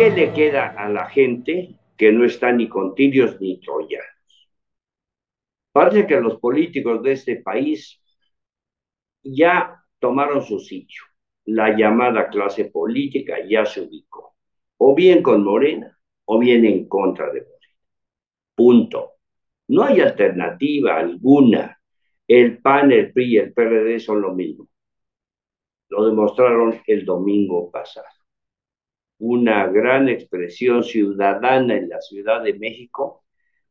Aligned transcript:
¿Qué 0.00 0.08
le 0.08 0.32
queda 0.32 0.68
a 0.78 0.88
la 0.88 1.10
gente 1.10 1.74
que 1.98 2.10
no 2.10 2.24
está 2.24 2.50
ni 2.52 2.70
con 2.70 2.94
tirios 2.94 3.38
ni 3.38 3.60
troyanos? 3.60 4.48
Parece 5.72 6.06
que 6.06 6.18
los 6.18 6.40
políticos 6.40 7.02
de 7.02 7.12
este 7.12 7.36
país 7.36 8.00
ya 9.22 9.84
tomaron 9.98 10.40
su 10.40 10.58
sitio. 10.58 11.02
La 11.44 11.76
llamada 11.76 12.30
clase 12.30 12.64
política 12.64 13.46
ya 13.46 13.66
se 13.66 13.82
ubicó, 13.82 14.36
o 14.78 14.94
bien 14.94 15.22
con 15.22 15.44
Morena, 15.44 15.94
o 16.24 16.38
bien 16.38 16.64
en 16.64 16.88
contra 16.88 17.26
de 17.26 17.42
Morena. 17.42 17.74
Punto. 18.54 19.16
No 19.68 19.82
hay 19.82 20.00
alternativa 20.00 20.96
alguna. 20.96 21.78
El 22.26 22.62
PAN, 22.62 22.90
el 22.90 23.12
PRI 23.12 23.34
y 23.34 23.36
el 23.36 23.52
PRD 23.52 24.00
son 24.00 24.22
lo 24.22 24.32
mismo. 24.32 24.66
Lo 25.90 26.06
demostraron 26.06 26.80
el 26.86 27.04
domingo 27.04 27.70
pasado. 27.70 28.19
Una 29.20 29.66
gran 29.68 30.08
expresión 30.08 30.82
ciudadana 30.82 31.76
en 31.76 31.88
la 31.88 32.00
Ciudad 32.00 32.42
de 32.42 32.54
México, 32.54 33.24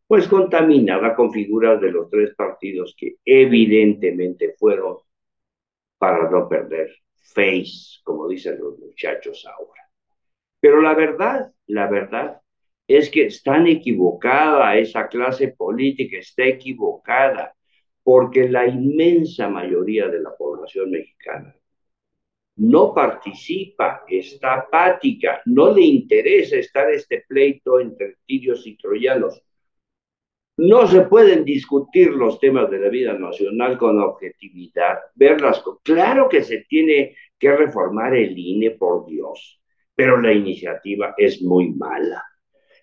pues 0.07 0.27
contaminada 0.27 1.15
con 1.15 1.31
figuras 1.31 1.81
de 1.81 1.91
los 1.91 2.09
tres 2.09 2.35
partidos 2.35 2.95
que 2.97 3.15
evidentemente 3.25 4.55
fueron 4.57 4.97
para 5.97 6.29
no 6.29 6.47
perder 6.47 6.91
face, 7.15 7.99
como 8.03 8.27
dicen 8.27 8.59
los 8.59 8.79
muchachos 8.79 9.45
ahora. 9.45 9.81
Pero 10.59 10.81
la 10.81 10.93
verdad, 10.93 11.51
la 11.67 11.89
verdad 11.89 12.41
es 12.87 13.09
que 13.09 13.25
están 13.25 13.67
equivocada, 13.67 14.77
esa 14.77 15.07
clase 15.07 15.49
política 15.49 16.17
está 16.17 16.45
equivocada, 16.45 17.55
porque 18.03 18.49
la 18.49 18.67
inmensa 18.67 19.49
mayoría 19.49 20.07
de 20.07 20.21
la 20.21 20.35
población 20.37 20.91
mexicana 20.91 21.58
no 22.59 22.93
participa, 22.93 24.03
está 24.07 24.55
apática, 24.55 25.41
no 25.45 25.73
le 25.73 25.81
interesa 25.81 26.57
estar 26.57 26.91
este 26.91 27.23
pleito 27.27 27.79
entre 27.79 28.17
tirios 28.25 28.67
y 28.67 28.75
troyanos. 28.75 29.41
No 30.57 30.85
se 30.85 31.01
pueden 31.03 31.45
discutir 31.45 32.09
los 32.09 32.37
temas 32.37 32.69
de 32.69 32.79
la 32.79 32.89
vida 32.89 33.13
nacional 33.13 33.77
con 33.77 34.01
objetividad, 34.01 34.97
verlas. 35.15 35.63
Claro 35.83 36.27
que 36.27 36.43
se 36.43 36.65
tiene 36.67 37.15
que 37.39 37.55
reformar 37.55 38.13
el 38.13 38.37
INE, 38.37 38.71
por 38.71 39.05
Dios, 39.05 39.61
pero 39.95 40.19
la 40.19 40.33
iniciativa 40.33 41.13
es 41.17 41.41
muy 41.41 41.69
mala. 41.69 42.21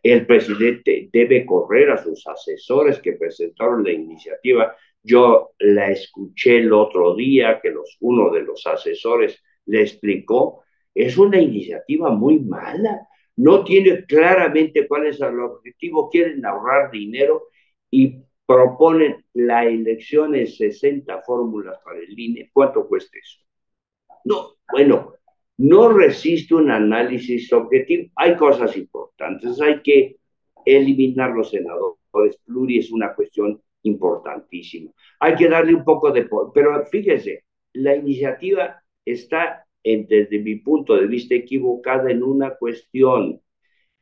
El 0.03 0.25
presidente 0.27 1.11
debe 1.13 1.45
correr 1.45 1.91
a 1.91 2.03
sus 2.03 2.27
asesores 2.27 2.99
que 3.01 3.13
presentaron 3.13 3.85
la 3.85 3.93
iniciativa. 3.93 4.75
Yo 5.03 5.51
la 5.59 5.91
escuché 5.91 6.61
el 6.61 6.73
otro 6.73 7.15
día 7.15 7.61
que 7.61 7.71
los, 7.71 7.99
uno 8.01 8.31
de 8.31 8.41
los 8.41 8.67
asesores 8.67 9.43
le 9.67 9.83
explicó. 9.83 10.63
Es 10.95 11.19
una 11.19 11.41
iniciativa 11.41 12.11
muy 12.11 12.39
mala. 12.41 13.07
No 13.37 13.65
tiene 13.65 14.05
claramente 14.07 14.87
cuál 14.89 15.07
es 15.07 15.21
el 15.21 15.39
objetivo. 15.41 16.09
Quieren 16.09 16.45
ahorrar 16.45 16.91
dinero 16.91 17.49
y 17.91 18.23
proponen 18.47 19.25
la 19.35 19.65
elección 19.65 20.35
en 20.35 20.47
60 20.47 21.23
fórmulas 21.23 21.79
para 21.85 21.99
el 21.99 22.19
INE. 22.19 22.51
¿Cuánto 22.53 22.87
cuesta 22.89 23.19
eso? 23.19 23.41
No, 24.25 24.57
bueno, 24.73 25.15
no 25.59 25.93
resiste 25.93 26.55
un 26.55 26.71
análisis 26.71 27.53
objetivo. 27.53 28.11
Hay 28.17 28.37
cosas 28.37 28.77
importantes, 28.77 29.61
hay 29.61 29.83
que 29.83 30.17
eliminar 30.65 31.31
los 31.31 31.51
senadores 31.51 31.97
pluri, 32.45 32.79
es 32.79 32.91
una 32.91 33.15
cuestión 33.15 33.61
importantísima. 33.83 34.91
Hay 35.21 35.35
que 35.35 35.49
darle 35.49 35.75
un 35.75 35.85
poco 35.85 36.11
de... 36.11 36.29
Pero 36.55 36.85
fíjese, 36.87 37.45
la 37.73 37.95
iniciativa 37.95 38.83
está, 39.07 39.67
desde 39.83 40.39
mi 40.41 40.57
punto 40.57 40.97
de 40.97 41.07
vista, 41.07 41.35
equivocada 41.35 42.11
en 42.11 42.23
una 42.23 42.57
cuestión. 42.57 43.41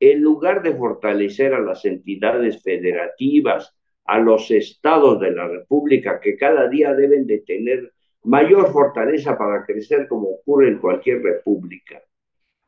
En 0.00 0.22
lugar 0.22 0.62
de 0.62 0.75
fortalecer 0.75 1.54
a 1.54 1.60
las 1.60 1.84
entidades 1.84 2.62
federativas, 2.62 3.76
a 4.06 4.19
los 4.19 4.50
estados 4.50 5.20
de 5.20 5.31
la 5.31 5.47
República 5.47 6.20
que 6.20 6.37
cada 6.37 6.69
día 6.69 6.94
deben 6.94 7.26
de 7.26 7.38
tener 7.41 7.92
mayor 8.25 8.72
fortaleza 8.72 9.37
para 9.37 9.65
crecer 9.65 10.09
como 10.09 10.28
ocurre 10.31 10.69
en 10.69 10.78
cualquier 10.78 11.22
república. 11.22 12.03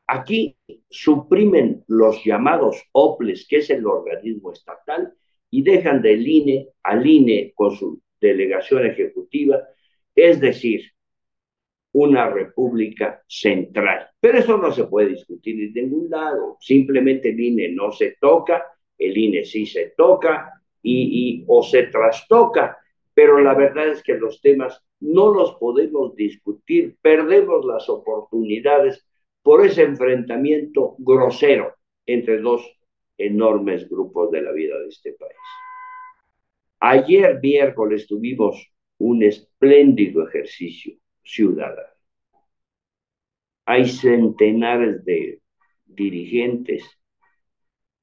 Aquí 0.07 0.55
suprimen 0.89 1.83
los 1.87 2.23
llamados 2.23 2.81
OPLES, 2.93 3.45
que 3.49 3.57
es 3.57 3.69
el 3.69 3.85
organismo 3.85 4.53
estatal, 4.53 5.13
y 5.49 5.63
dejan 5.63 6.01
del 6.01 6.25
INE 6.27 6.69
INE 7.03 7.51
con 7.55 7.75
su 7.75 8.01
delegación 8.19 8.85
ejecutiva, 8.85 9.61
es 10.15 10.39
decir, 10.39 10.91
una 11.99 12.29
república 12.29 13.23
central. 13.27 14.07
Pero 14.19 14.37
eso 14.37 14.55
no 14.57 14.71
se 14.71 14.83
puede 14.83 15.09
discutir 15.09 15.73
de 15.73 15.81
ningún 15.81 16.11
lado. 16.11 16.57
Simplemente 16.59 17.29
el 17.29 17.39
INE 17.39 17.69
no 17.69 17.91
se 17.91 18.17
toca, 18.21 18.63
el 18.99 19.17
INE 19.17 19.43
sí 19.43 19.65
se 19.65 19.93
toca, 19.97 20.53
y, 20.83 21.43
o 21.47 21.63
se 21.63 21.83
trastoca, 21.87 22.77
pero 23.15 23.41
la 23.41 23.55
verdad 23.55 23.89
es 23.89 24.03
que 24.03 24.13
los 24.13 24.39
temas 24.41 24.79
no 24.99 25.33
los 25.33 25.55
podemos 25.55 26.15
discutir, 26.15 26.95
perdemos 27.01 27.65
las 27.65 27.89
oportunidades 27.89 29.03
por 29.41 29.65
ese 29.65 29.81
enfrentamiento 29.81 30.95
grosero 30.99 31.73
entre 32.05 32.39
dos 32.39 32.61
enormes 33.17 33.89
grupos 33.89 34.29
de 34.31 34.43
la 34.43 34.51
vida 34.51 34.77
de 34.79 34.87
este 34.87 35.13
país. 35.13 35.35
Ayer 36.79 37.39
miércoles 37.41 38.05
tuvimos 38.05 38.71
un 38.99 39.23
espléndido 39.23 40.27
ejercicio 40.27 40.95
ciudadano. 41.27 41.89
Hay 43.65 43.85
centenares 43.87 45.03
de 45.03 45.41
dirigentes 45.85 46.83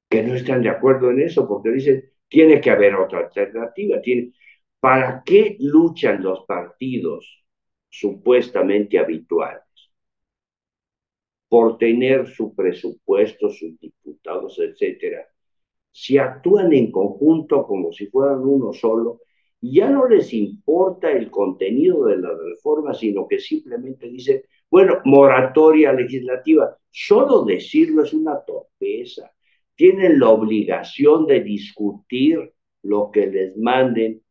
que 0.08 0.22
no 0.22 0.34
están 0.34 0.62
de 0.62 0.68
acuerdo 0.68 1.10
en 1.10 1.22
eso 1.22 1.48
porque 1.48 1.70
dicen, 1.70 2.04
tiene 2.28 2.60
que 2.60 2.70
haber 2.70 2.94
otra 2.94 3.20
alternativa. 3.20 4.00
Tiene... 4.02 4.32
¿Para 4.78 5.22
qué 5.24 5.56
luchan 5.60 6.22
los 6.22 6.44
partidos 6.44 7.44
supuestamente 7.88 8.98
habituales? 8.98 9.62
Por 11.48 11.78
tener 11.78 12.26
su 12.26 12.54
presupuesto, 12.54 13.48
sus 13.48 13.78
diputados, 13.80 14.58
etcétera. 14.58 15.26
Si 15.90 16.18
actúan 16.18 16.72
en 16.74 16.90
conjunto 16.90 17.66
como 17.66 17.92
si 17.92 18.08
fueran 18.08 18.40
uno 18.40 18.72
solo, 18.72 19.20
ya 19.72 19.88
no 19.88 20.08
les 20.08 20.32
importa 20.32 21.10
el 21.10 21.30
contenido 21.30 22.06
de 22.06 22.18
la 22.18 22.30
reforma, 22.36 22.94
sino 22.94 23.26
que 23.28 23.38
simplemente 23.38 24.08
dicen, 24.08 24.42
bueno, 24.70 25.00
moratoria 25.04 25.92
legislativa. 25.92 26.76
Solo 26.90 27.44
decirlo 27.44 28.02
es 28.02 28.12
una 28.12 28.40
torpeza 28.44 29.30
tienen 29.76 30.20
la 30.20 30.30
obligación 30.30 31.26
de 31.26 31.40
discutir 31.40 32.52
lo 32.82 33.10
que 33.10 33.26
les 33.26 33.56
manden 33.56 34.22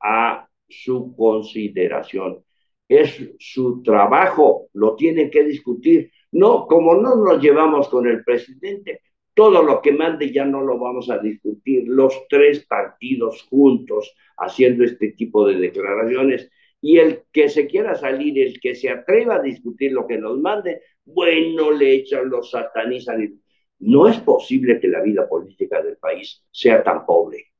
a 0.00 0.48
su 0.68 1.14
consideración. 1.16 2.44
Es 2.88 3.30
su 3.38 3.82
trabajo, 3.82 4.68
lo 4.72 4.96
tienen 4.96 5.30
que 5.30 5.44
discutir. 5.44 6.10
No, 6.32 6.66
como 6.66 6.94
no 6.94 7.16
nos 7.16 7.42
llevamos 7.42 7.88
con 7.88 8.06
el 8.06 8.24
presidente, 8.24 9.02
todo 9.34 9.62
lo 9.62 9.80
que 9.80 9.92
mande 9.92 10.32
ya 10.32 10.44
no 10.44 10.62
lo 10.62 10.78
vamos 10.78 11.10
a 11.10 11.18
discutir. 11.18 11.84
Los 11.86 12.26
tres 12.28 12.66
partidos 12.66 13.42
juntos 13.42 14.14
haciendo 14.36 14.84
este 14.84 15.12
tipo 15.12 15.46
de 15.46 15.56
declaraciones 15.56 16.50
y 16.80 16.98
el 16.98 17.24
que 17.32 17.48
se 17.48 17.66
quiera 17.66 17.94
salir, 17.94 18.38
el 18.38 18.60
que 18.60 18.74
se 18.74 18.90
atreva 18.90 19.36
a 19.36 19.42
discutir 19.42 19.92
lo 19.92 20.06
que 20.06 20.18
nos 20.18 20.38
mande, 20.38 20.82
bueno, 21.04 21.70
le 21.70 21.94
echan, 21.94 22.30
los 22.30 22.50
satanizan. 22.50 23.40
No 23.80 24.08
es 24.08 24.18
posible 24.18 24.80
que 24.80 24.88
la 24.88 25.02
vida 25.02 25.28
política 25.28 25.82
del 25.82 25.96
país 25.96 26.42
sea 26.50 26.82
tan 26.82 27.04
pobre, 27.06 27.52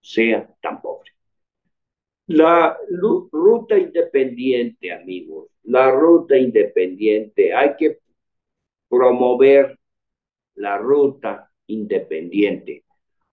sea 0.00 0.48
tan 0.60 0.80
pobre. 0.80 1.12
La 2.28 2.76
ruta 3.30 3.78
independiente, 3.78 4.92
amigos, 4.92 5.48
la 5.62 5.90
ruta 5.90 6.36
independiente, 6.36 7.54
hay 7.54 7.76
que 7.78 7.98
promover 8.88 9.78
la 10.56 10.78
ruta 10.78 11.50
independiente 11.66 12.84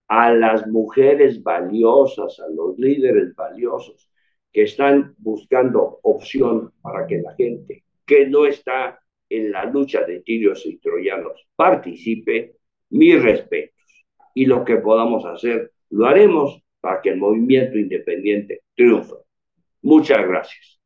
a 0.08 0.32
las 0.32 0.66
mujeres 0.66 1.42
valiosas, 1.42 2.38
a 2.40 2.48
los 2.48 2.78
líderes 2.78 3.34
valiosos 3.34 4.10
que 4.52 4.62
están 4.62 5.14
buscando 5.18 5.98
opción 6.02 6.72
para 6.82 7.06
que 7.06 7.20
la 7.20 7.34
gente 7.34 7.84
que 8.06 8.26
no 8.26 8.46
está 8.46 9.00
en 9.28 9.50
la 9.50 9.64
lucha 9.64 10.02
de 10.04 10.20
tirios 10.20 10.64
y 10.66 10.78
troyanos 10.78 11.46
participe, 11.56 12.56
mis 12.90 13.20
respetos. 13.22 13.74
Y 14.34 14.46
lo 14.46 14.64
que 14.64 14.76
podamos 14.76 15.24
hacer, 15.24 15.72
lo 15.90 16.06
haremos 16.06 16.62
para 16.80 17.00
que 17.00 17.10
el 17.10 17.16
movimiento 17.16 17.78
independiente 17.78 18.62
triunfe. 18.74 19.14
Muchas 19.82 20.26
gracias. 20.26 20.80